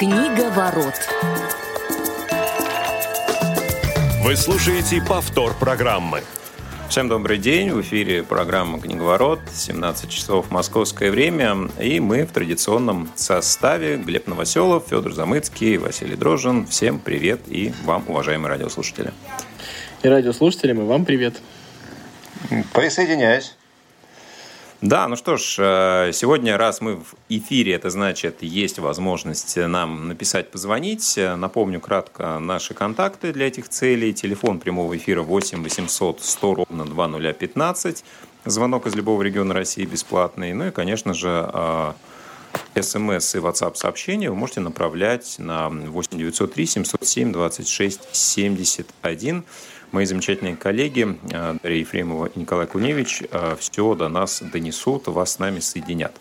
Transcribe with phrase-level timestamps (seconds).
[0.00, 0.94] Книга ворот.
[4.24, 6.22] Вы слушаете повтор программы.
[6.88, 7.70] Всем добрый день.
[7.70, 9.40] В эфире программа «Книговорот».
[9.52, 11.68] 17 часов московское время.
[11.78, 13.98] И мы в традиционном составе.
[13.98, 16.66] Глеб Новоселов, Федор Замыцкий, Василий Дрожжин.
[16.66, 19.12] Всем привет и вам, уважаемые радиослушатели.
[20.02, 21.42] И радиослушателям, и вам привет.
[22.72, 23.54] Присоединяюсь.
[24.82, 30.08] Да, ну что ж, э, сегодня, раз мы в эфире, это значит, есть возможность нам
[30.08, 31.18] написать, позвонить.
[31.36, 34.14] Напомню кратко наши контакты для этих целей.
[34.14, 38.04] Телефон прямого эфира 8 800 100 ровно 2015.
[38.46, 40.54] Звонок из любого региона России бесплатный.
[40.54, 41.94] Ну и, конечно же,
[42.74, 49.44] смс и WhatsApp сообщения вы можете направлять на 8 903 707 26 71
[49.92, 55.32] мои замечательные коллеги э, Дарья Ефремова и Николай Куневич э, все до нас донесут, вас
[55.32, 56.12] с нами соединят.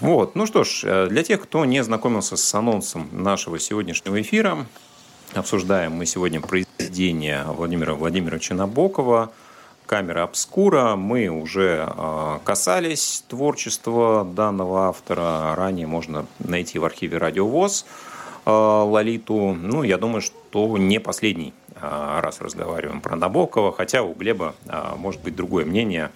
[0.00, 4.66] Вот, ну что ж, э, для тех, кто не знакомился с анонсом нашего сегодняшнего эфира,
[5.34, 9.32] обсуждаем мы сегодня произведение Владимира Владимировича Набокова
[9.86, 10.94] «Камера обскура».
[10.94, 11.92] Мы уже
[12.44, 15.54] касались творчества данного автора.
[15.56, 17.86] Ранее можно найти в архиве «Радио ВОЗ»
[18.46, 19.52] Лолиту.
[19.52, 25.22] Ну, я думаю, что не последний раз разговариваем про Набокова, хотя у Глеба а, может
[25.22, 26.10] быть другое мнение.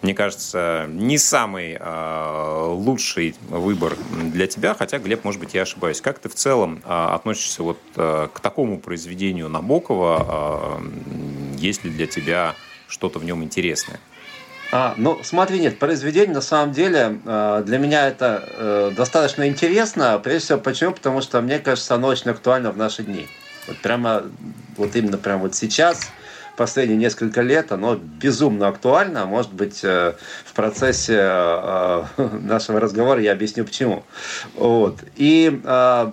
[0.00, 3.96] Мне кажется, не самый а, лучший выбор
[4.32, 6.00] для тебя, хотя, Глеб, может быть, я ошибаюсь.
[6.00, 10.80] Как ты в целом относишься вот к такому произведению Набокова?
[11.56, 12.54] Есть ли для тебя
[12.88, 14.00] что-то в нем интересное?
[14.74, 20.18] А, ну, смотри, нет, произведение на самом деле для меня это э, достаточно интересно.
[20.18, 20.92] Прежде всего, почему?
[20.92, 23.28] Потому что мне кажется, оно очень актуально в наши дни.
[23.66, 24.24] Вот прямо,
[24.76, 26.12] вот именно прямо вот сейчас,
[26.56, 29.26] последние несколько лет, оно безумно актуально.
[29.26, 32.04] Может быть, э, в процессе э,
[32.40, 34.04] нашего разговора я объясню почему.
[34.54, 34.98] Вот.
[35.16, 36.12] И э,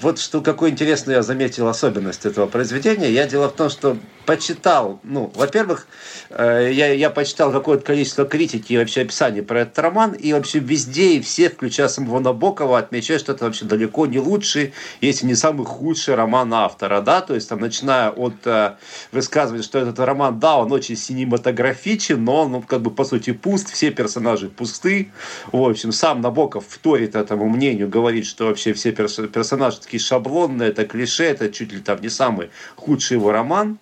[0.00, 3.10] вот что какую интересную я заметил особенность этого произведения.
[3.10, 5.86] Я дело в том, что почитал, ну, во-первых,
[6.30, 10.58] э, я, я почитал какое-то количество критики и вообще описаний про этот роман, и вообще
[10.58, 15.34] везде и все, включая самого Набокова, отмечают, что это вообще далеко не лучший, если не
[15.34, 18.74] самый худший роман автора, да, то есть там, начиная от э,
[19.12, 23.32] высказывания, что этот роман, да, он очень синематографичен, но он, ну, как бы, по сути,
[23.32, 25.12] пуст, все персонажи пусты,
[25.52, 30.70] в общем, сам Набоков вторит этому мнению, говорит, что вообще все перс- персонажи такие шаблонные,
[30.70, 33.78] это клише, это чуть ли там не самый худший его роман,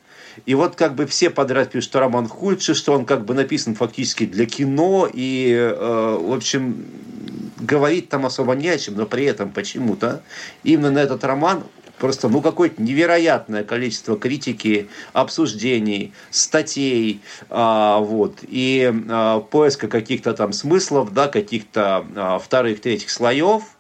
[0.47, 3.75] и вот как бы все подряд пишут, что роман худший, что он как бы написан
[3.75, 6.87] фактически для кино, и, э, в общем,
[7.61, 10.23] говорить там особо не о чем, но при этом почему-то
[10.65, 11.65] именно на этот роман
[11.99, 20.53] просто ну какое-то невероятное количество критики, обсуждений, статей, а, вот, и а, поиска каких-то там
[20.53, 23.63] смыслов, да, каких-то а, вторых, третьих слоев–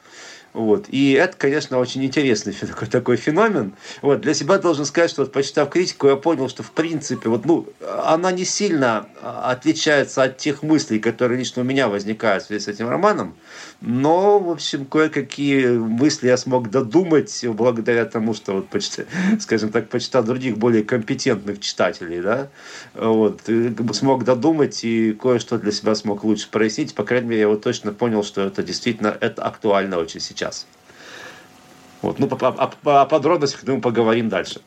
[0.52, 0.86] вот.
[0.90, 3.72] И это, конечно, очень интересный такой, такой феномен.
[4.02, 4.20] Вот.
[4.20, 7.66] Для себя должен сказать, что вот, почитав критику, я понял, что в принципе вот, ну,
[8.04, 12.64] она не сильно а, отличается от тех мыслей, которые лично у меня возникают в связи
[12.64, 13.34] с этим романом.
[13.80, 19.04] Но, в общем, кое-какие мысли я смог додумать благодаря тому, что, вот, почти,
[19.40, 22.20] скажем так, почитал других более компетентных читателей.
[22.20, 22.48] Да?
[22.92, 23.40] Вот.
[23.92, 26.94] Смог додумать и кое-что для себя смог лучше прояснить.
[26.94, 30.66] По крайней мере, я вот точно понял, что это действительно это актуально очень сейчас сейчас.
[32.02, 32.18] Вот.
[32.18, 34.60] Ну, о, о подробностях мы поговорим дальше.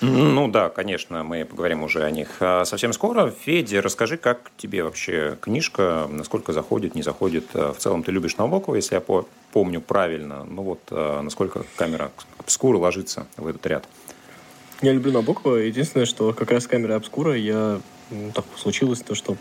[0.00, 3.30] Ну да, конечно, мы поговорим уже о них а, совсем скоро.
[3.30, 7.46] Федя, расскажи, как тебе вообще книжка, насколько заходит, не заходит.
[7.54, 9.02] А, в целом ты любишь Набокова, если я
[9.52, 10.44] помню правильно.
[10.44, 13.88] Ну вот, а, насколько камера обскура ложится в этот ряд?
[14.80, 15.56] Я люблю Набокова.
[15.56, 19.36] Единственное, что как раз камера обскура я ну, так случилось то, что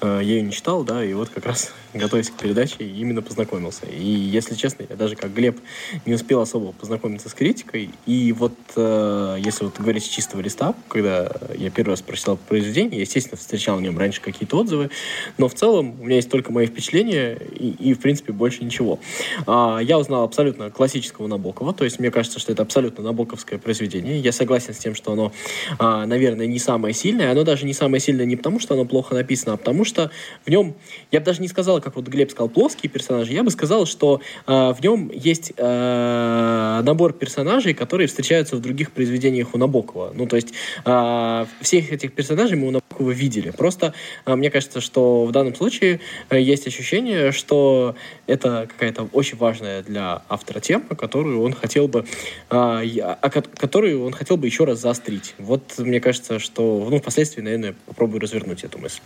[0.00, 3.86] э, я ее не читал, да, и вот как раз готовясь к передаче, именно познакомился.
[3.86, 5.58] И, если честно, я даже как Глеб
[6.06, 7.90] не успел особо познакомиться с критикой.
[8.06, 13.00] И вот, э, если вот говорить с чистого листа, когда я первый раз прочитал произведение,
[13.00, 14.90] естественно, встречал в нем раньше какие-то отзывы,
[15.38, 19.00] но в целом у меня есть только мои впечатления и, и в принципе, больше ничего.
[19.46, 24.20] А, я узнал абсолютно классического Набокова, то есть мне кажется, что это абсолютно набоковское произведение.
[24.20, 25.32] Я согласен с тем, что оно,
[25.78, 27.30] а, наверное, не самое сильное.
[27.30, 30.10] Оно даже не самое сильное не потому, что оно плохо написано, а потому что
[30.44, 30.74] в нем,
[31.10, 34.20] я бы даже не сказал, как вот Глеб сказал, плоские персонажи, я бы сказал, что
[34.46, 40.12] э, в нем есть э, набор персонажей, которые встречаются в других произведениях у Набокова.
[40.14, 40.52] Ну, то есть
[40.84, 43.50] э, всех этих персонажей мы у Набокова видели.
[43.50, 43.94] Просто
[44.26, 47.94] э, мне кажется, что в данном случае э, есть ощущение, что
[48.26, 52.04] это какая-то очень важная для автора тема, которую он хотел бы,
[52.50, 53.16] э,
[53.56, 55.34] которую он хотел бы еще раз заострить.
[55.38, 59.00] Вот мне кажется, что ну, впоследствии, наверное, попробую развернуть эту мысль.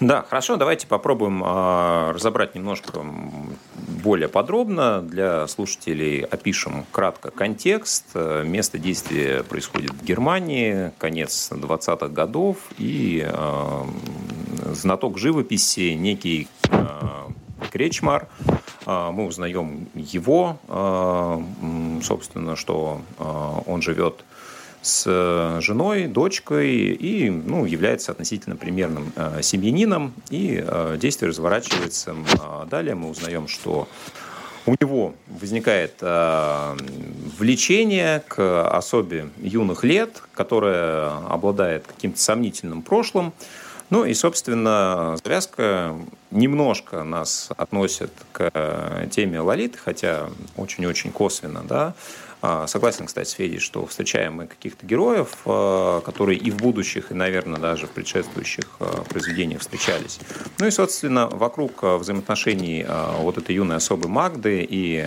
[0.00, 3.04] Да, хорошо, давайте попробуем э, разобрать немножко
[4.02, 5.02] более подробно.
[5.02, 8.06] Для слушателей опишем кратко контекст.
[8.14, 13.84] Место действия происходит в Германии, конец 20-х годов, и э,
[14.72, 16.86] знаток живописи, некий э,
[17.70, 18.26] Кречмар,
[18.86, 20.56] мы узнаем его,
[22.02, 23.02] собственно, что
[23.66, 24.24] он живет
[24.82, 30.14] с э, женой, дочкой и ну, является относительно примерным э, семьянином.
[30.30, 32.14] И э, действие разворачивается.
[32.14, 33.88] Э, далее мы узнаем, что
[34.66, 36.76] у него возникает э,
[37.38, 43.32] влечение к особе юных лет, которая обладает каким-то сомнительным прошлым.
[43.90, 45.96] Ну и, собственно, завязка
[46.30, 51.94] немножко нас относит к теме Лолиты, хотя очень-очень косвенно, да, а,
[52.66, 57.14] согласен, кстати, с Федей, что встречаем мы каких-то героев, а, которые и в будущих, и,
[57.14, 60.18] наверное, даже в предшествующих а, произведениях встречались.
[60.58, 62.86] Ну и, собственно, вокруг взаимоотношений
[63.18, 65.06] вот этой юной особы Магды и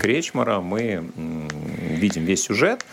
[0.00, 2.84] Кречмара мы видим весь сюжет.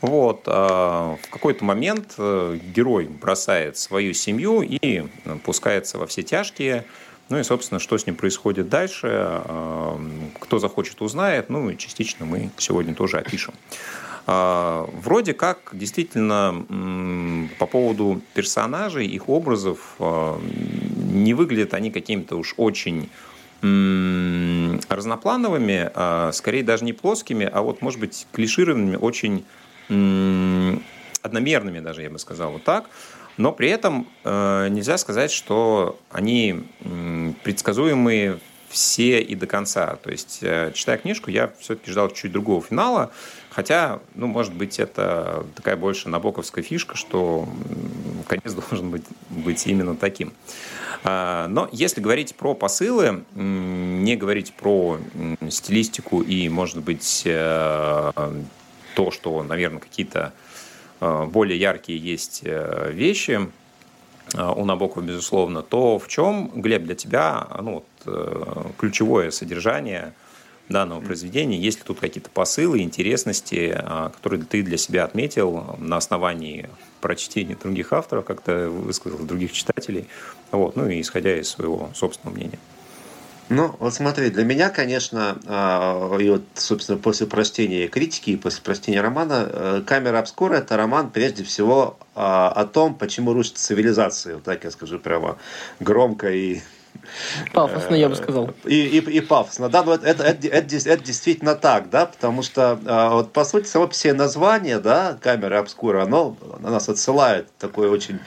[0.00, 0.46] Вот.
[0.46, 5.06] В какой-то момент э, герой бросает свою семью и
[5.44, 6.86] пускается во все тяжкие,
[7.30, 11.48] ну и, собственно, что с ним происходит дальше, эм, кто захочет, узнает.
[11.48, 13.54] Ну и частично мы сегодня тоже опишем.
[14.26, 16.66] А, вроде как, действительно,
[17.58, 20.38] по поводу персонажей, их образов, э,
[21.12, 23.08] не выглядят они какими-то уж очень
[24.88, 29.44] разноплановыми, а скорее даже не плоскими, а вот, может быть, клишированными, очень
[31.22, 32.86] одномерными даже, я бы сказал, вот так.
[33.40, 38.38] Но при этом э, нельзя сказать, что они э, предсказуемые
[38.68, 39.96] все и до конца.
[39.96, 43.10] То есть, э, читая книжку, я все-таки ждал чуть другого финала,
[43.48, 47.48] хотя, ну, может быть, это такая больше набоковская фишка, что
[48.28, 50.34] конец должен быть, быть именно таким.
[51.02, 54.98] А, но если говорить про посылы, не говорить про
[55.48, 58.12] стилистику и, может быть, э,
[58.94, 60.34] то, что, наверное, какие-то
[61.00, 63.48] более яркие есть э, вещи
[64.34, 70.14] э, у Набокова, безусловно, то в чем, Глеб, для тебя ну, вот, ключевое содержание
[70.68, 71.58] данного произведения?
[71.58, 73.76] Есть ли тут какие-то посылы, интересности,
[74.14, 76.70] которые ты для себя отметил на основании
[77.00, 80.06] прочтения других авторов, как то высказал, других читателей,
[80.52, 82.58] вот, ну и исходя из своего собственного мнения?
[83.50, 88.62] Ну, вот смотри, для меня, конечно, а, и вот, собственно, после прочтения критики и после
[88.62, 94.36] прочтения романа, э, «Камера обскура»— это роман, прежде всего, а, о том, почему рушится цивилизация.
[94.36, 95.36] Вот так я скажу прямо
[95.80, 96.60] громко и
[97.52, 98.50] Пафосно, я бы сказал.
[98.64, 102.78] И, и, и пафосно, да, но это, это, это, это, действительно так, да, потому что
[102.86, 107.48] а, вот по сути само по себе название, да, камера обскура, оно на нас отсылает
[107.58, 108.20] такой очень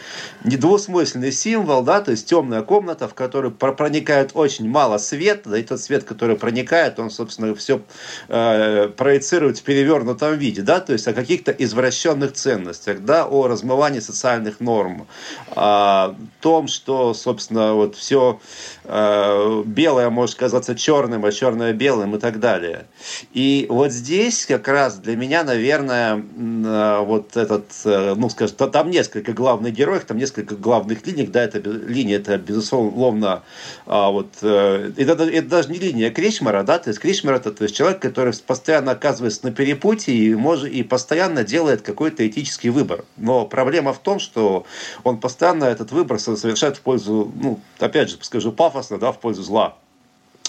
[0.43, 5.63] недвусмысленный символ, да, то есть темная комната, в которую проникает очень мало света, да, и
[5.63, 7.81] тот свет, который проникает, он, собственно, все
[8.27, 13.99] э, проецирует в перевернутом виде, да, то есть о каких-то извращенных ценностях, да, о размывании
[13.99, 15.07] социальных норм,
[15.55, 18.39] о том, что, собственно, вот все
[18.85, 22.85] белое может казаться черным, а черное белым и так далее.
[23.33, 28.89] И вот здесь как раз для меня, наверное, э, вот этот, э, ну, скажем, там
[28.89, 33.43] несколько главных героев, там несколько главных линий, да, это линия, это, безусловно,
[33.85, 37.75] а, вот, это, это даже не линия Кришмара, да, то есть Кришмар это то есть
[37.75, 43.05] человек, который постоянно оказывается на перепутье и, может, и постоянно делает какой-то этический выбор.
[43.17, 44.65] Но проблема в том, что
[45.03, 49.43] он постоянно этот выбор совершает в пользу, ну, опять же, скажу пафосно, да, в пользу
[49.43, 49.75] зла.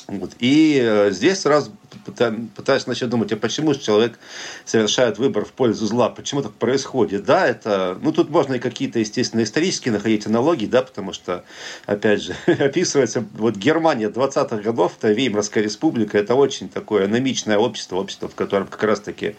[0.07, 0.33] Вот.
[0.39, 1.73] И э, здесь сразу
[2.05, 4.19] пытаюсь начать думать, а почему человек
[4.67, 6.11] совершает выбор в пользу зла?
[6.11, 7.25] Почему так происходит?
[7.25, 11.45] Да, это, ну тут можно и какие-то, естественно, исторические находить аналогии, да, потому что,
[11.87, 17.97] опять же, описывается, вот Германия 20-х годов, это Веймарская республика, это очень такое аномичное общество,
[17.97, 19.37] общество, в котором как раз-таки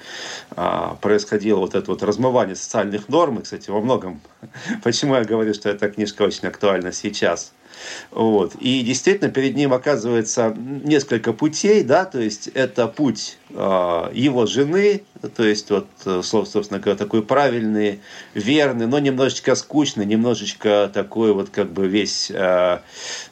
[0.56, 4.20] а, происходило вот это вот размывание социальных норм, и, кстати, во многом,
[4.84, 7.54] почему я говорю, что эта книжка очень актуальна сейчас–
[8.12, 8.56] вот.
[8.56, 15.04] И действительно перед ним оказывается несколько путей, да, то есть это путь э, его жены,
[15.36, 15.88] то есть вот,
[16.24, 18.00] собственно говоря, такой правильный,
[18.34, 22.80] верный, но немножечко скучный, немножечко такой вот как бы весь э,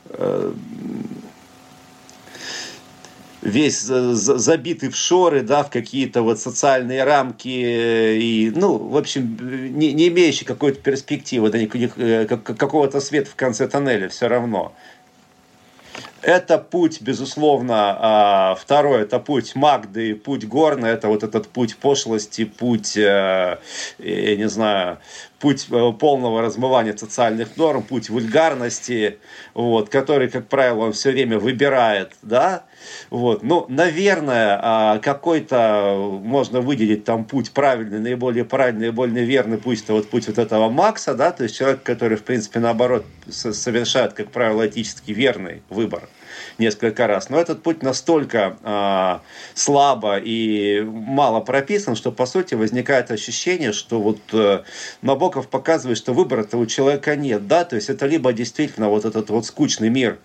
[0.10, 0.54] э,
[3.44, 9.38] весь забитый в шоры, да, в какие-то вот социальные рамки и, ну, в общем,
[9.78, 14.74] не, не имеющий какой-то перспективы, да, э, какого-то света в конце тоннеля все равно.
[16.22, 22.46] Это путь, безусловно, а, второй, это путь Магды, путь Горна, это вот этот путь пошлости,
[22.46, 23.58] путь, э,
[24.00, 25.00] я не знаю,
[25.40, 29.20] путь э, полного размывания социальных норм, путь вульгарности,
[29.54, 32.64] вот, который, как правило, он все время выбирает, да,
[33.10, 33.44] вот.
[33.44, 39.94] Ну, наверное, а, какой-то можно выделить там путь правильный, наиболее правильный, наиболее верный путь, это
[39.94, 44.32] вот путь вот этого Макса, да, то есть человек, который, в принципе, наоборот, совершает, как
[44.32, 46.08] правило, этически верный выбор
[46.58, 47.30] несколько раз.
[47.30, 49.20] Но этот путь настолько э,
[49.54, 54.64] слабо и мало прописан, что по сути возникает ощущение, что вот э,
[55.02, 59.30] Набоков показывает, что выбора-то у человека нет, да, то есть это либо действительно вот этот
[59.30, 60.18] вот скучный мир э,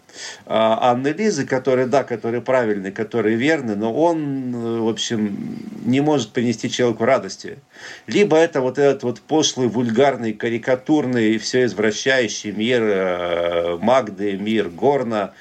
[0.46, 6.30] Анны Лизы, который, да, который правильный, который верный, но он, э, в общем, не может
[6.30, 7.58] принести человеку радости.
[8.06, 15.32] Либо это вот этот вот пошлый, вульгарный, карикатурный, все извращающий мир э, Магды, мир Горна,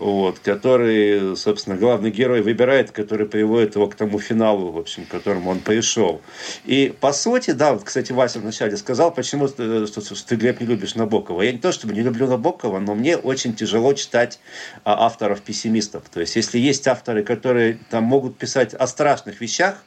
[0.00, 5.08] вот, который, собственно, главный герой выбирает, который приводит его к тому финалу, в общем, к
[5.08, 6.22] которому он пришел.
[6.64, 10.60] И, по сути, да, вот, кстати, Вася вначале сказал, почему ты, что, что ты, Глеб,
[10.60, 11.42] не любишь Набокова.
[11.42, 14.40] Я не то, чтобы не люблю Набокова, но мне очень тяжело читать
[14.84, 16.04] а, авторов-пессимистов.
[16.08, 19.84] То есть, если есть авторы, которые там могут писать о страшных вещах,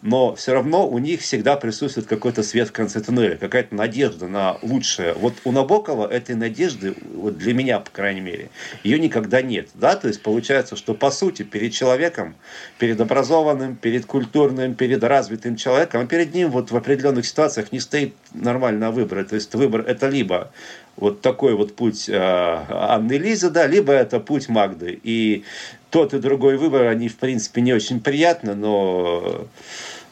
[0.00, 4.56] но все равно у них всегда присутствует какой-то свет в конце туннеля, какая-то надежда на
[4.62, 5.14] лучшее.
[5.14, 8.50] Вот у Набокова этой надежды, вот для меня, по крайней мере,
[8.82, 9.68] ее никогда нет.
[9.74, 9.94] Да?
[9.96, 12.34] То есть получается, что по сути перед человеком,
[12.78, 17.80] перед образованным, перед культурным, перед развитым человеком, а перед ним вот в определенных ситуациях не
[17.80, 19.24] стоит нормального выбора.
[19.24, 20.50] То есть выбор это либо
[20.96, 24.98] вот такой вот путь э, Анны Лизы, да, либо это путь Магды.
[25.02, 25.44] И
[25.92, 29.46] тот и другой выбор, они, в принципе, не очень приятны, но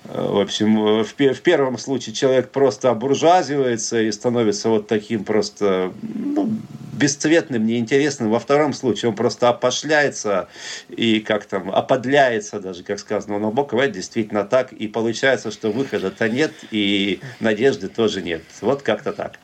[0.05, 6.51] в общем, в, в первом случае человек просто обуржуазивается и становится вот таким просто ну,
[6.93, 8.31] бесцветным, неинтересным.
[8.31, 10.49] Во втором случае он просто опошляется
[10.89, 13.83] и как там, оподляется даже, как сказано у Набокова.
[13.83, 14.73] Это действительно так.
[14.73, 18.43] И получается, что выхода-то нет, и надежды тоже нет.
[18.63, 19.39] Вот как-то так.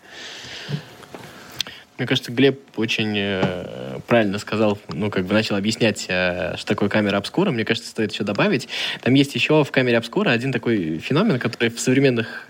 [1.98, 6.90] Мне кажется, Глеб очень э, правильно сказал, ну, как бы начал объяснять, э, что такое
[6.90, 7.50] камера обскура.
[7.50, 8.68] Мне кажется, стоит еще добавить.
[9.00, 12.46] Там есть еще в камере обскура один такой феномен, который в современных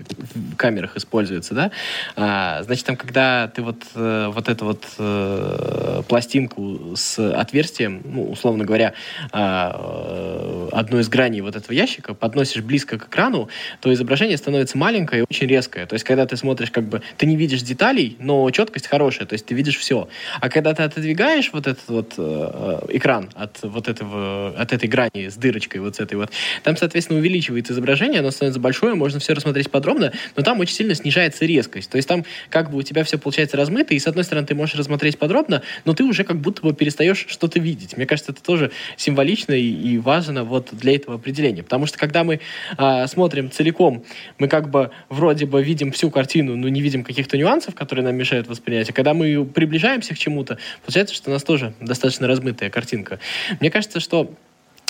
[0.57, 1.71] камерах используется, да.
[2.17, 8.31] А, значит, там, когда ты вот, э, вот эту вот э, пластинку с отверстием, ну,
[8.31, 8.95] условно говоря,
[9.33, 13.49] э, одну из граней вот этого ящика подносишь близко к экрану,
[13.81, 15.87] то изображение становится маленькое и очень резкое.
[15.87, 19.27] То есть, когда ты смотришь, как бы, ты не видишь деталей, но четкость хорошая.
[19.27, 20.09] То есть ты видишь все.
[20.41, 25.29] А когда ты отодвигаешь вот этот вот э, экран от вот этого, от этой грани
[25.29, 26.31] с дырочкой вот с этой вот,
[26.63, 30.95] там, соответственно, увеличивается изображение, оно становится большое, можно все рассмотреть подробно, но там очень сильно
[30.95, 31.91] снижается резкость.
[31.91, 34.55] То есть там как бы у тебя все получается размыто, и с одной стороны ты
[34.55, 37.97] можешь рассмотреть подробно, но ты уже как будто бы перестаешь что-то видеть.
[37.97, 41.63] Мне кажется, это тоже символично и, и важно вот для этого определения.
[41.63, 42.41] Потому что когда мы
[42.79, 44.05] э, смотрим целиком,
[44.39, 48.17] мы как бы вроде бы видим всю картину, но не видим каких-то нюансов, которые нам
[48.17, 48.91] мешают воспринять.
[48.91, 53.19] А когда мы приближаемся к чему-то, получается, что у нас тоже достаточно размытая картинка.
[53.61, 54.35] Мне кажется, что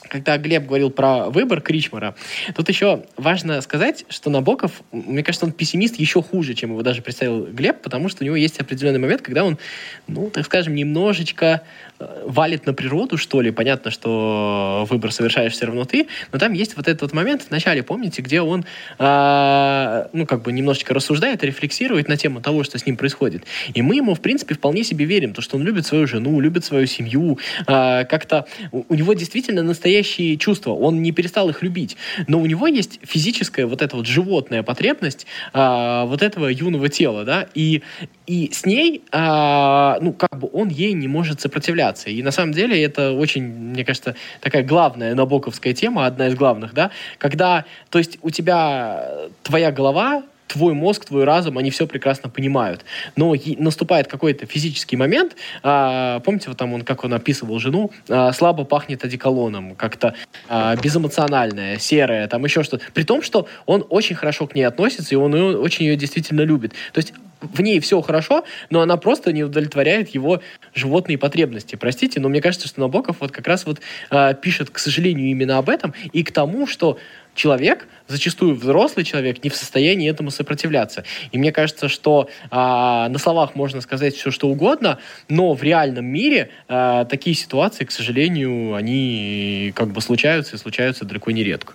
[0.08, 2.14] когда Глеб говорил про выбор Кричмара,
[2.54, 7.02] тут еще важно сказать, что Набоков, мне кажется, он пессимист еще хуже, чем его даже
[7.02, 9.58] представил Глеб, потому что у него есть определенный момент, когда он,
[10.06, 11.62] ну, так скажем, немножечко
[11.98, 13.50] валит на природу, что ли.
[13.50, 17.50] Понятно, что выбор совершаешь все равно ты, но там есть вот этот вот момент в
[17.50, 18.64] начале, помните, где он,
[18.98, 23.44] э, ну, как бы немножечко рассуждает, рефлексирует на тему того, что с ним происходит.
[23.74, 26.64] И мы ему, в принципе, вполне себе верим, то, что он любит свою жену, любит
[26.64, 32.40] свою семью, э, как-то у, него действительно настоящие чувства, он не перестал их любить, но
[32.40, 37.46] у него есть физическая вот эта вот животная потребность а, вот этого юного тела, да,
[37.54, 37.82] и,
[38.26, 42.10] и с ней, а, ну, как бы он ей не может сопротивляться.
[42.10, 46.74] И на самом деле это очень, мне кажется, такая главная набоковская тема, одна из главных,
[46.74, 52.28] да, когда, то есть у тебя твоя голова твой мозг, твой разум, они все прекрасно
[52.28, 52.84] понимают.
[53.16, 58.32] Но наступает какой-то физический момент, а, помните, вот там он, как он описывал жену, а,
[58.32, 60.14] слабо пахнет одеколоном, как-то
[60.48, 62.84] а, безэмоциональная, серая, там еще что-то.
[62.92, 66.42] При том, что он очень хорошо к ней относится, и он ее, очень ее действительно
[66.42, 66.72] любит.
[66.92, 70.40] То есть в ней все хорошо, но она просто не удовлетворяет его
[70.74, 71.76] животные потребности.
[71.76, 75.58] Простите, но мне кажется, что Набоков вот как раз вот э, пишет, к сожалению, именно
[75.58, 76.98] об этом и к тому, что
[77.36, 81.04] человек, зачастую взрослый человек, не в состоянии этому сопротивляться.
[81.30, 86.06] И мне кажется, что э, на словах можно сказать все, что угодно, но в реальном
[86.06, 91.74] мире э, такие ситуации, к сожалению, они как бы случаются и случаются далеко не редко.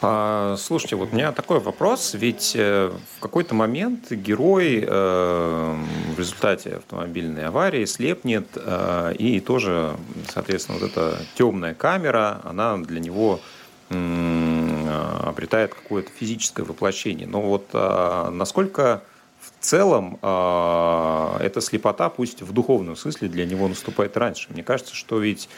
[0.00, 5.76] А, слушайте, вот у меня такой вопрос, ведь э, в какой-то момент герой э,
[6.14, 9.96] в результате автомобильной аварии слепнет, э, и тоже,
[10.28, 13.40] соответственно, вот эта темная камера, она для него
[13.90, 17.26] обретает какое-то физическое воплощение.
[17.26, 19.02] Но вот а, насколько
[19.40, 24.48] в целом а, эта слепота, пусть в духовном смысле, для него наступает раньше.
[24.50, 25.48] Мне кажется, что ведь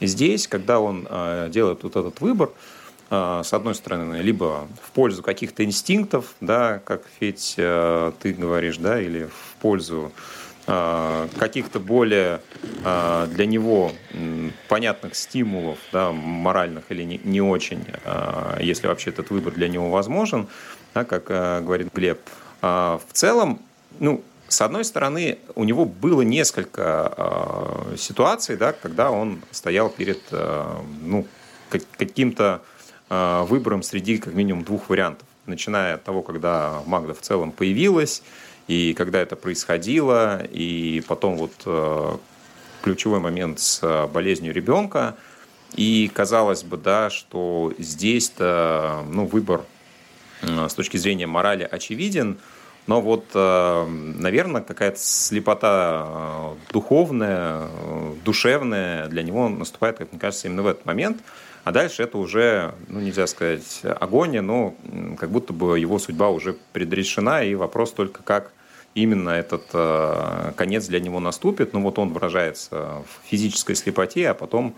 [0.00, 1.08] здесь, когда он
[1.50, 2.50] делает вот этот выбор,
[3.10, 9.00] с одной стороны, либо в пользу каких-то инстинктов, да, как Федь, а, ты говоришь, да,
[9.00, 10.12] или в пользу
[10.72, 12.40] а, каких-то более
[12.84, 13.90] а, для него
[14.68, 19.90] понятных стимулов, да, моральных или не, не очень, а, если вообще этот выбор для него
[19.90, 20.46] возможен,
[20.94, 21.24] да, как
[21.64, 22.20] говорит Глеб.
[22.60, 23.60] В целом,
[23.98, 31.26] ну, с одной стороны, у него было несколько ситуаций, да, когда он стоял перед ну,
[31.96, 32.60] каким-то
[33.10, 35.26] выбором среди как минимум двух вариантов.
[35.46, 38.22] Начиная от того, когда Магда в целом появилась,
[38.70, 42.16] и когда это происходило, и потом вот э,
[42.82, 45.16] ключевой момент с э, болезнью ребенка,
[45.74, 49.64] и казалось бы, да, что здесь-то ну, выбор
[50.42, 52.38] э, с точки зрения морали очевиден,
[52.86, 57.68] но вот, наверное, какая-то слепота духовная,
[58.24, 61.18] душевная для него наступает, как мне кажется, именно в этот момент.
[61.64, 64.74] А дальше это уже, ну, нельзя сказать агония, но
[65.18, 68.52] как будто бы его судьба уже предрешена, и вопрос только как
[68.94, 71.72] именно этот э, конец для него наступит.
[71.72, 74.74] Ну вот он выражается в физической слепоте, а потом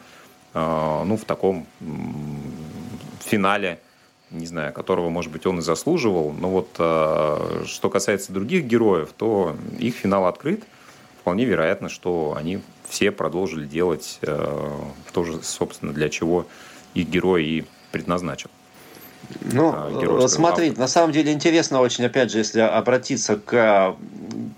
[0.54, 1.66] э, ну, в таком
[3.20, 3.80] финале,
[4.30, 6.32] не знаю, которого, может быть, он и заслуживал.
[6.32, 10.64] Но вот э, что касается других героев, то их финал открыт.
[11.20, 16.46] Вполне вероятно, что они все продолжили делать то же, собственно, для чего
[16.94, 18.50] их герой и предназначен.
[19.40, 19.72] Ну,
[20.18, 23.96] вот смотрите, на самом деле интересно очень, опять же, если обратиться к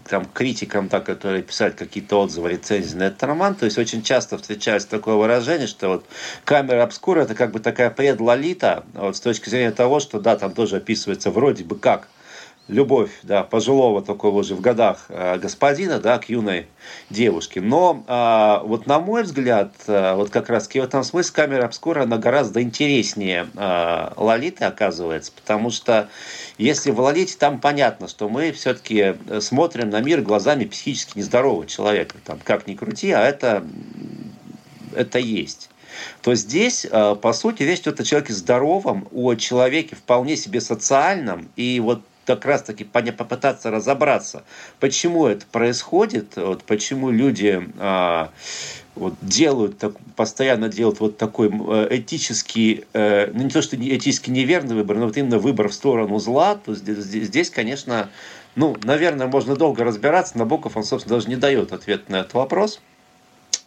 [0.08, 4.38] там, критикам, так, которые писают какие-то отзывы, рецензии на этот роман, то есть очень часто
[4.38, 6.06] встречается такое выражение, что вот
[6.44, 10.52] камера обскура это как бы такая предлолита, вот с точки зрения того, что да, там
[10.52, 12.08] тоже описывается вроде бы как
[12.68, 16.66] любовь, да, пожилого такого уже в годах э, господина, да, к юной
[17.10, 17.60] девушке.
[17.60, 22.04] Но а, вот на мой взгляд, а, вот как раз в этом смысле камера обскура,
[22.04, 26.08] она гораздо интереснее а, Лолиты оказывается, потому что
[26.56, 32.16] если в Лолите там понятно, что мы все-таки смотрим на мир глазами психически нездорового человека,
[32.24, 33.64] там, как ни крути, а это,
[34.94, 35.68] это есть
[36.22, 41.78] то здесь, по сути, речь идет о человеке здоровом, о человеке вполне себе социальном, и
[41.78, 44.44] вот как раз-таки попытаться разобраться,
[44.80, 48.30] почему это происходит, вот, почему люди а,
[48.94, 54.30] вот, делают, так, постоянно делают вот такой э, этический, э, ну не то, что этически
[54.30, 58.10] неверный выбор, но вот именно выбор в сторону зла, то здесь, здесь конечно,
[58.54, 60.38] ну, наверное, можно долго разбираться.
[60.38, 62.80] Набоков, он, собственно, даже не дает ответ на этот вопрос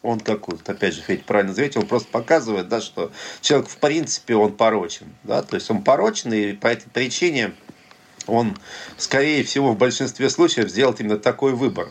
[0.04, 3.78] он как вот, опять же, Федь правильно заметил, он просто показывает, да, что человек в
[3.78, 7.54] принципе он порочен, да, то есть он порочен, и по этой причине
[8.28, 8.58] он,
[8.98, 11.90] скорее всего, в большинстве случаев сделает именно такой выбор.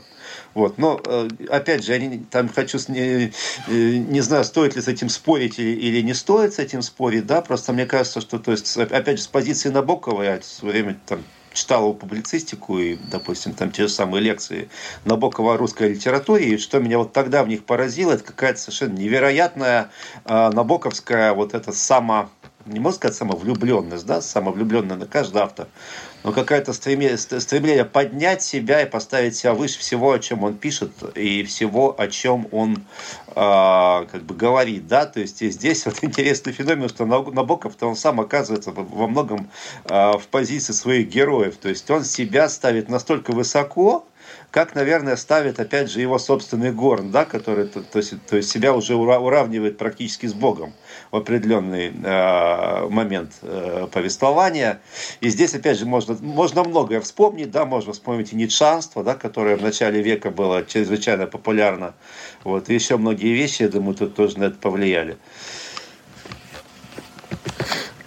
[0.55, 0.79] Вот.
[0.79, 3.33] Но, э, опять же, я там хочу, не,
[3.69, 7.27] э, не знаю, стоит ли с этим спорить или, или не стоит с этим спорить,
[7.27, 10.73] да, просто мне кажется, что, то есть, опять же, с позиции Набокова, я в свое
[10.73, 11.23] время там
[11.57, 14.69] читал его публицистику и, допустим, там те же самые лекции
[15.05, 18.97] Набокова о русской литературе, и что меня вот тогда в них поразило, это какая-то совершенно
[18.97, 19.91] невероятная
[20.25, 22.31] э, набоковская вот эта само
[22.67, 25.69] не можно сказать самовлюбленность, да, самовлюбленная на каждый автор,
[26.25, 30.91] но какое-то стремление, стремление поднять себя и поставить себя выше всего, о чем он пишет,
[31.15, 32.85] и всего, о чем он
[33.29, 38.21] э, как бы говорит, да, то есть здесь вот интересный феномен, что Набоков-то он сам
[38.21, 39.51] оказывается во многом
[39.85, 44.05] э, в позиции своих героев, то есть он себя ставит настолько высоко,
[44.51, 48.51] как, наверное, ставит, опять же, его собственный Горн, да, который то, то, есть, то есть
[48.51, 50.73] себя уже уравнивает практически с Богом
[51.17, 54.81] определенный э, момент э, повествования.
[55.21, 59.57] И здесь, опять же, можно, можно многое вспомнить, да, можно вспомнить и ницшанство, да, которое
[59.57, 61.95] в начале века было чрезвычайно популярно.
[62.45, 65.17] Вот, и еще многие вещи, я думаю, тут тоже на это повлияли.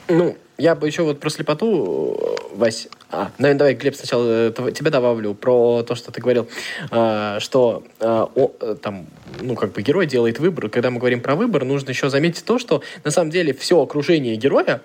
[0.07, 4.91] Ну, я бы еще вот про слепоту, Вась, а, наверное, давай, Глеб, сначала э, тебя
[4.91, 6.47] добавлю про то, что ты говорил,
[6.91, 8.47] э, что э, о,
[8.81, 9.07] там,
[9.41, 10.69] ну, как бы герой делает выбор.
[10.69, 14.35] Когда мы говорим про выбор, нужно еще заметить то, что на самом деле все окружение
[14.35, 14.81] героя,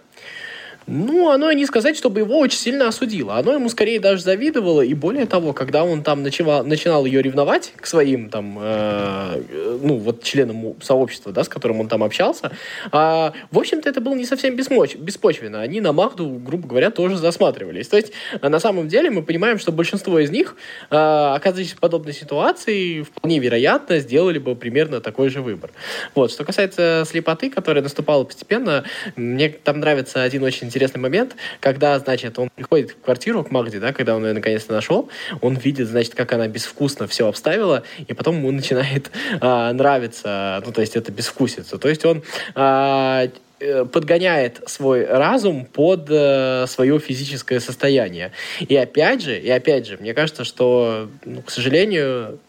[0.86, 3.36] ну, оно не сказать, чтобы его очень сильно осудило.
[3.36, 4.82] Оно ему скорее даже завидовало.
[4.82, 9.42] И более того, когда он там начинал, начинал ее ревновать к своим там, э,
[9.82, 12.52] ну, вот членам сообщества, да, с которым он там общался,
[12.86, 15.62] э, в общем-то, это было не совсем беспоч беспочвенно.
[15.62, 17.88] Они на Магду, грубо говоря, тоже засматривались.
[17.88, 20.56] То есть, на самом деле, мы понимаем, что большинство из них,
[20.90, 25.70] э, оказываясь в подобной ситуации, вполне вероятно, сделали бы примерно такой же выбор.
[26.14, 26.30] Вот.
[26.30, 28.84] Что касается слепоты, которая наступала постепенно,
[29.16, 33.78] мне там нравится один очень интересный момент, когда, значит, он приходит в квартиру к Магде,
[33.78, 35.08] да, когда он ее наконец-то нашел,
[35.40, 40.72] он видит, значит, как она безвкусно все обставила, и потом ему начинает а, нравиться, ну,
[40.72, 41.78] то есть это безвкусица.
[41.78, 42.24] То есть он
[42.56, 48.32] а, подгоняет свой разум под э, свое физическое состояние.
[48.60, 52.40] И опять же, и опять же, мне кажется, что, ну, к сожалению,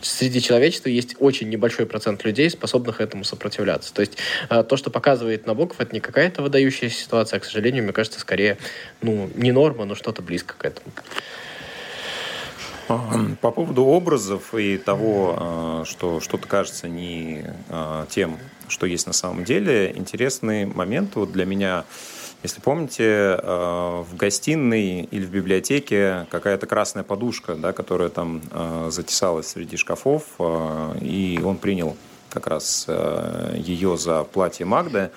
[0.00, 3.92] среди человечества есть очень небольшой процент людей, способных этому сопротивляться.
[3.92, 4.16] То есть
[4.48, 8.20] э, то, что показывает Набоков, это не какая-то выдающаяся ситуация, а, к сожалению, мне кажется,
[8.20, 8.58] скорее,
[9.00, 10.92] ну, не норма, но что-то близко к этому.
[13.40, 18.38] По поводу образов и того, э, что что-то кажется не э, тем,
[18.72, 21.84] что есть на самом деле, интересный момент вот для меня.
[22.42, 28.42] Если помните, э, в гостиной или в библиотеке какая-то красная подушка, да, которая там
[28.90, 30.24] затесалась среди шкафов,
[31.00, 31.96] и он принял
[32.30, 32.88] как раз
[33.54, 35.10] ее за платье Магды.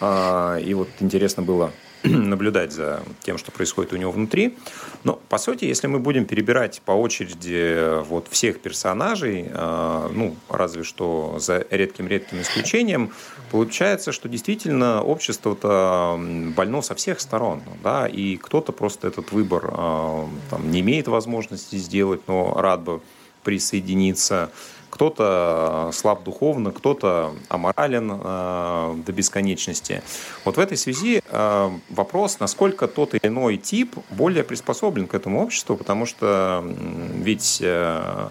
[0.00, 1.72] И вот интересно было
[2.04, 4.56] наблюдать за тем, что происходит у него внутри.
[5.04, 10.34] Но, по сути, если мы будем перебирать по очереди э, вот всех персонажей, э, ну,
[10.48, 13.12] разве что за редким-редким исключением,
[13.50, 16.18] получается, что действительно общество-то
[16.56, 21.76] больно со всех сторон, да, и кто-то просто этот выбор э, там, не имеет возможности
[21.76, 23.00] сделать, но рад бы
[23.42, 24.50] присоединиться
[24.90, 30.02] кто-то э, слаб духовно, кто-то аморален э, до бесконечности.
[30.44, 35.42] Вот в этой связи э, вопрос, насколько тот или иной тип более приспособлен к этому
[35.42, 36.64] обществу, потому что
[37.14, 38.28] ведь э,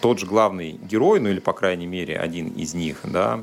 [0.00, 3.42] тот же главный герой, ну или, по крайней мере, один из них, да,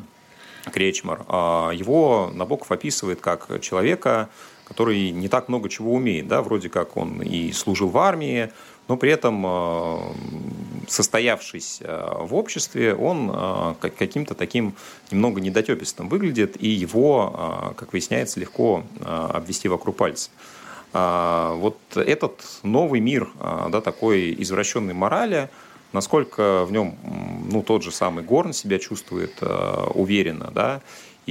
[0.72, 4.30] Кречмар, э, его Набоков описывает как человека,
[4.66, 8.52] который не так много чего умеет, да, вроде как он и служил в армии,
[8.88, 10.00] но при этом, э,
[10.92, 14.76] состоявшись э, в обществе, он э, каким-то таким
[15.10, 20.30] немного недотепистым выглядит, и его, как выясняется, легко обвести вокруг пальца.
[20.94, 25.50] Вот этот новый мир, да, такой извращенной морали,
[25.94, 26.98] насколько в нем
[27.50, 29.42] ну, тот же самый Горн себя чувствует
[29.94, 30.82] уверенно, да,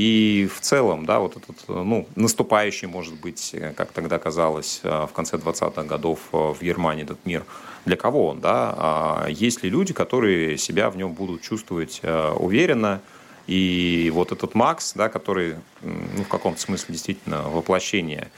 [0.00, 5.12] и в целом, да, вот этот, ну, наступающий, может быть, как тогда казалось, э, в
[5.12, 7.44] конце 20-х годов э, в Германии этот мир,
[7.84, 8.74] для кого он, да?
[8.78, 13.02] А есть ли люди, которые себя в нем будут чувствовать э, уверенно,
[13.46, 18.30] и вот этот Макс, да, который, ну, в каком-то смысле действительно воплощение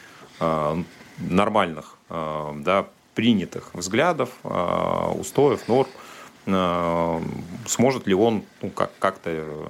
[1.19, 4.31] нормальных, да, принятых взглядов,
[5.19, 5.91] устоев, норм,
[7.67, 9.69] сможет ли он ну, как- как-то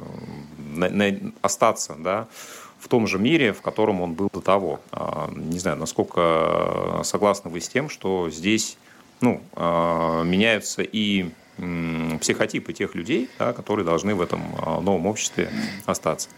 [1.40, 2.28] остаться да,
[2.78, 4.80] в том же мире, в котором он был до того.
[4.90, 8.76] А, не знаю, насколько согласны вы с тем, что здесь
[9.20, 11.30] ну, а, меняются и
[12.20, 15.50] психотипы тех людей, да, которые должны в этом а, новом обществе
[15.86, 16.28] остаться.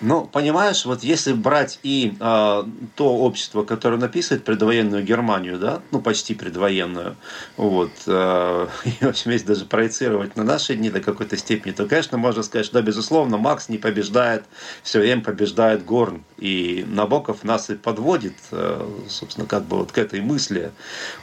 [0.00, 2.64] Ну, понимаешь, вот если брать и э,
[2.96, 7.16] то общество, которое написывает предвоенную Германию, да, ну почти предвоенную,
[7.56, 11.86] вот, э, и, в общем, если даже проецировать на наши дни до какой-то степени, то,
[11.86, 14.44] конечно, можно сказать, что, да, безусловно, Макс не побеждает,
[14.82, 19.98] все время побеждает Горн, и Набоков нас и подводит, э, собственно, как бы вот к
[19.98, 20.72] этой мысли.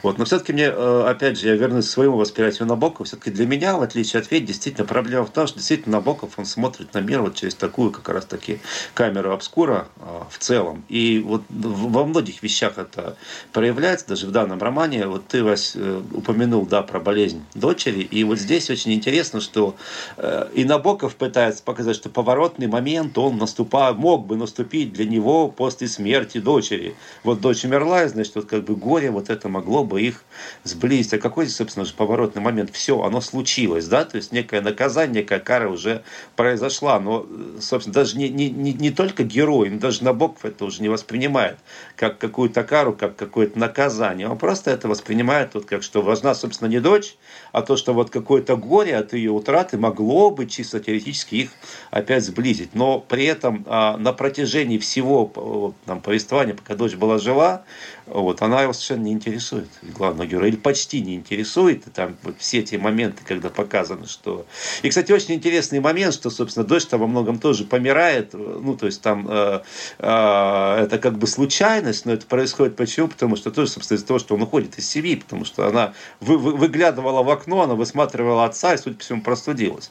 [0.02, 3.46] Вот, но все-таки мне, э, опять же, я вернусь к своему восприятию Набокова, все-таки для
[3.46, 6.98] меня, в отличие от Федь, действительно проблема в том, что действительно Набоков, он смотрит на
[6.98, 8.60] мир вот через такую как раз таки
[8.94, 10.84] камеру обскура а, в целом.
[10.88, 13.16] И вот во многих вещах это
[13.52, 15.06] проявляется, даже в данном романе.
[15.06, 18.00] Вот ты, Вась, э, упомянул, да, про болезнь дочери.
[18.00, 19.76] И вот здесь очень интересно, что
[20.16, 25.48] э, и Набоков пытается показать, что поворотный момент, он наступа, мог бы наступить для него
[25.48, 26.94] после смерти дочери.
[27.24, 30.24] Вот дочь умерла, и, значит, вот как бы горе вот это могло бы их
[30.64, 31.14] сблизить.
[31.14, 32.70] А какой, собственно же, поворотный момент?
[32.72, 36.02] Все, оно случилось, да, то есть некое наказание, некая кара уже
[36.36, 36.98] произошла.
[37.00, 40.82] Но, э, собственно, даже не, не, не, не только герой, но даже Набоков это уже
[40.82, 41.58] не воспринимает
[41.96, 44.28] как какую-то кару, как какое-то наказание.
[44.28, 47.16] Он просто это воспринимает вот как, что важна, собственно, не дочь,
[47.52, 51.50] а то, что вот какое-то горе от ее утраты могло бы чисто теоретически их
[51.90, 52.74] опять сблизить.
[52.74, 57.64] Но при этом а, на протяжении всего вот, там, повествования, пока дочь была жива,
[58.06, 61.86] вот, она его совершенно не интересует, главного героя, или почти не интересует.
[61.86, 64.46] И там вот все эти моменты, когда показано, что...
[64.82, 68.32] И, кстати, очень интересный момент, что, собственно, дочь там во многом тоже помирает.
[68.34, 69.62] Ну, то есть там э,
[69.98, 73.08] э, это как бы случайность, но это происходит почему?
[73.08, 76.38] Потому что тоже, собственно, из-за того, что он уходит из семьи, потому что она вы,
[76.38, 79.90] вы, выглядывала в окно, она высматривала отца и, судя по всему, простудилась.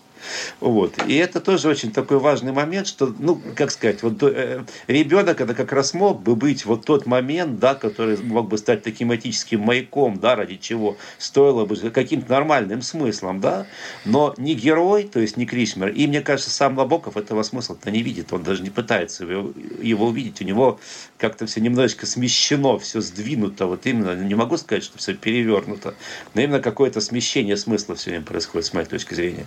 [0.59, 0.93] Вот.
[1.07, 5.53] И это тоже очень такой важный момент, что, ну, как сказать, вот э, ребенок это
[5.53, 9.61] как раз мог бы быть вот тот момент, да, который мог бы стать таким этическим
[9.61, 13.67] маяком, да, ради чего стоило бы каким-то нормальным смыслом, да,
[14.05, 18.01] но не герой, то есть не Крисмер, и мне кажется, сам Лобоков этого смысла-то не
[18.01, 20.79] видит, он даже не пытается его, его увидеть, у него
[21.17, 25.95] как-то все немножечко смещено, все сдвинуто, вот именно, не могу сказать, что все перевернуто,
[26.33, 29.45] но именно какое-то смещение смысла все время происходит, с моей точки зрения.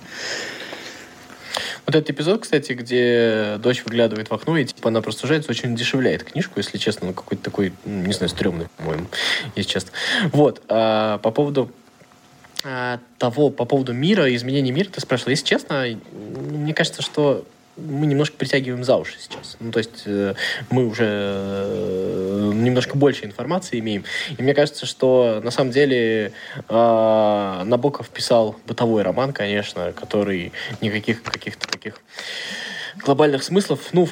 [1.86, 5.76] Вот этот эпизод, кстати, где дочь выглядывает в окно, и типа она просто сужается, очень
[5.76, 9.06] дешевляет книжку, если честно, ну какой-то такой, не знаю, стрёмный, по-моему,
[9.56, 9.90] если честно.
[10.32, 11.70] Вот, а, по поводу
[12.64, 15.30] а, того, по поводу мира, изменения мира, ты спрашивал.
[15.30, 15.84] Если честно,
[16.22, 17.44] мне кажется, что
[17.76, 19.56] мы немножко притягиваем за уши сейчас.
[19.60, 20.34] Ну, то есть э,
[20.70, 22.23] мы уже э,
[22.62, 24.04] немножко больше информации имеем.
[24.36, 26.32] И мне кажется, что на самом деле
[26.68, 32.00] э, Набоков писал бытовой роман, конечно, который никаких каких-то таких
[32.96, 34.08] глобальных смыслов, ну,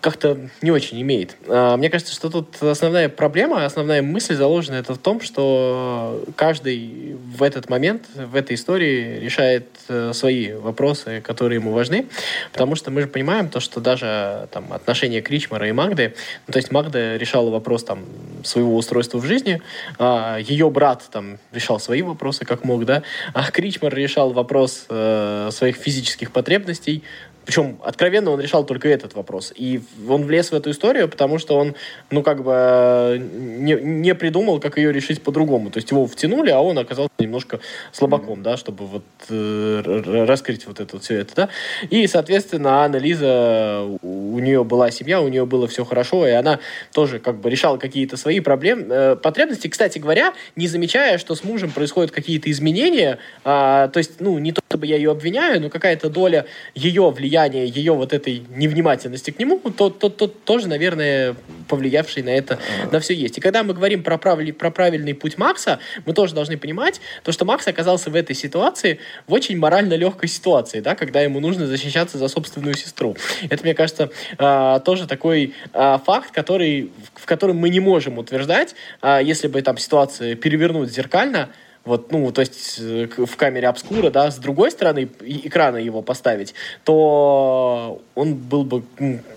[0.00, 1.36] как-то не очень имеет.
[1.48, 7.16] А, мне кажется, что тут основная проблема, основная мысль заложена это в том, что каждый
[7.36, 12.06] в этот момент, в этой истории решает э, свои вопросы, которые ему важны,
[12.52, 16.14] потому что мы же понимаем то, что даже там отношения Кричмара и Магды,
[16.46, 18.04] ну, то есть Магда решала вопрос там
[18.42, 19.60] своего устройства в жизни,
[19.98, 25.50] а ее брат там решал свои вопросы как мог, да, а Кричмар решал вопрос э,
[25.52, 27.02] своих физических потребностей,
[27.46, 29.52] причем откровенно он решал только этот вопрос.
[29.54, 31.76] И он влез в эту историю, потому что он,
[32.10, 35.70] ну, как бы не, не придумал, как ее решить по-другому.
[35.70, 37.60] То есть его втянули, а он оказался немножко
[37.92, 41.48] слабаком, да, чтобы вот э, раскрыть вот это все это, да.
[41.88, 46.58] И, соответственно, Анна Лиза, у нее была семья, у нее было все хорошо, и она
[46.92, 49.68] тоже как бы решала какие-то свои проблемы, э, потребности.
[49.68, 54.50] Кстати говоря, не замечая, что с мужем происходят какие-то изменения, а, то есть, ну, не
[54.50, 59.30] то чтобы я ее обвиняю, но какая-то доля ее влияния влияние ее вот этой невнимательности
[59.30, 61.36] к нему, то, то, то тоже, наверное,
[61.68, 62.58] повлиявший на это,
[62.92, 63.38] на все есть.
[63.38, 67.32] И когда мы говорим про, правиль, про правильный путь Макса, мы тоже должны понимать, то,
[67.32, 71.66] что Макс оказался в этой ситуации, в очень морально легкой ситуации, да, когда ему нужно
[71.66, 73.16] защищаться за собственную сестру.
[73.50, 78.74] Это, мне кажется, а, тоже такой а, факт, который, в котором мы не можем утверждать,
[79.00, 81.50] а, если бы там ситуация перевернуть зеркально,
[81.86, 86.52] вот, ну, то есть э, в камере обскура, да, с другой стороны экрана его поставить,
[86.84, 88.82] то он был бы,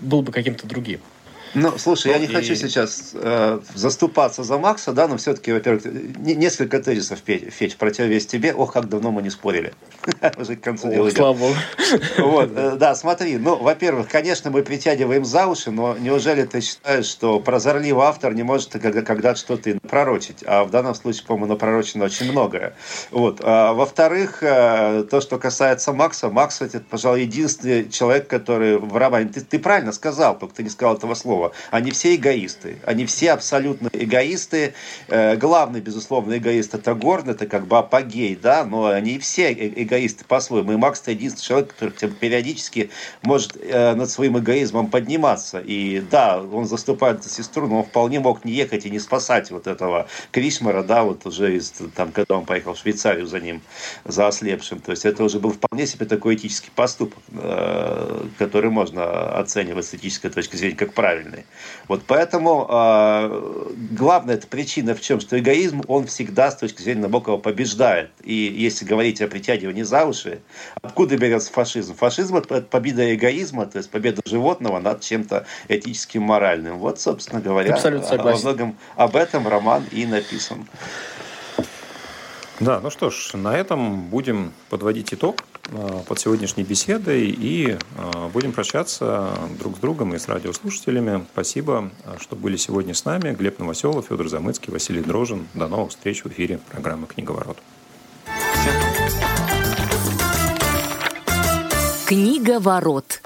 [0.00, 1.00] был бы каким-то другим.
[1.54, 2.32] Ну, слушай, ну, я не и...
[2.32, 7.74] хочу сейчас э, заступаться за Макса, да, но все-таки, во-первых, не, несколько тезисов, Федь, Федь,
[7.74, 8.54] в противовес тебе.
[8.54, 9.74] Ох, как давно мы не спорили.
[10.36, 11.54] Уже к концу дела Слава.
[12.18, 17.06] Вот, э, да, смотри, ну, во-первых, конечно, мы притягиваем за уши, но неужели ты считаешь,
[17.06, 20.44] что прозорливый автор не может когда-то что-то пророчить?
[20.46, 22.74] А в данном случае, по-моему, напророчено очень многое.
[23.10, 23.40] Вот.
[23.42, 29.30] А, во-вторых, э, то, что касается Макса, Макс, это, пожалуй, единственный человек, который в романе...
[29.30, 31.52] Ты, ты правильно сказал, только ты не сказал этого слова другого.
[31.70, 32.78] Они все эгоисты.
[32.84, 34.74] Они все абсолютно эгоисты.
[35.08, 39.82] Э, главный, безусловно, эгоист это Горн, это как бы апогей, да, но они все э,
[39.82, 40.72] эгоисты по-своему.
[40.72, 42.90] И Макс это единственный человек, который периодически
[43.22, 45.60] может э, над своим эгоизмом подниматься.
[45.60, 49.50] И да, он заступает за сестру, но он вполне мог не ехать и не спасать
[49.50, 53.62] вот этого Кришмара, да, вот уже из, там, когда он поехал в Швейцарию за ним,
[54.04, 54.80] за ослепшим.
[54.80, 57.18] То есть это уже был вполне себе такой этический поступок,
[58.38, 61.44] который можно оценивать с этической точки зрения как правильный правильные.
[61.88, 67.02] Вот поэтому э, главная эта причина в чем, что эгоизм, он всегда с точки зрения
[67.02, 68.10] Набокова побеждает.
[68.22, 70.40] И если говорить о притягивании за уши,
[70.82, 71.94] откуда берется фашизм?
[71.94, 76.78] Фашизм это победа эгоизма, то есть победа животного над чем-то этическим, моральным.
[76.78, 80.66] Вот, собственно говоря, во многом об этом роман и написан.
[82.60, 85.36] Да, ну что ж, на этом будем подводить итог
[86.06, 91.24] под сегодняшней беседой и э, будем прощаться друг с другом и с радиослушателями.
[91.32, 93.32] Спасибо, что были сегодня с нами.
[93.32, 95.46] Глеб Новоселов, Федор Замыцкий, Василий Дрожин.
[95.54, 97.58] До новых встреч в эфире программы «Книговорот».
[102.06, 103.22] Книговорот.